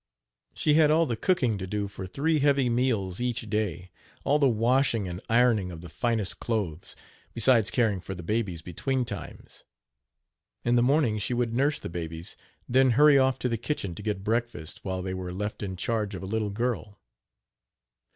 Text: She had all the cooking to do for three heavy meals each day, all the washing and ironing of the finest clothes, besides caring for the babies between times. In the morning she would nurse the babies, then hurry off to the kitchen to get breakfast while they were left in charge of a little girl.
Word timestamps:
She 0.55 0.73
had 0.73 0.89
all 0.89 1.05
the 1.05 1.15
cooking 1.15 1.59
to 1.59 1.67
do 1.67 1.87
for 1.87 2.07
three 2.07 2.39
heavy 2.39 2.69
meals 2.71 3.21
each 3.21 3.47
day, 3.51 3.91
all 4.23 4.39
the 4.39 4.49
washing 4.49 5.07
and 5.07 5.21
ironing 5.29 5.71
of 5.71 5.81
the 5.81 5.89
finest 5.89 6.39
clothes, 6.39 6.95
besides 7.35 7.69
caring 7.69 8.01
for 8.01 8.15
the 8.15 8.23
babies 8.23 8.63
between 8.63 9.05
times. 9.05 9.63
In 10.65 10.75
the 10.75 10.81
morning 10.81 11.19
she 11.19 11.35
would 11.35 11.53
nurse 11.53 11.77
the 11.77 11.87
babies, 11.87 12.35
then 12.67 12.89
hurry 12.97 13.19
off 13.19 13.37
to 13.37 13.47
the 13.47 13.57
kitchen 13.59 13.93
to 13.93 14.01
get 14.01 14.23
breakfast 14.23 14.83
while 14.83 15.03
they 15.03 15.13
were 15.13 15.31
left 15.31 15.61
in 15.61 15.75
charge 15.75 16.15
of 16.15 16.23
a 16.23 16.25
little 16.25 16.49
girl. 16.49 16.97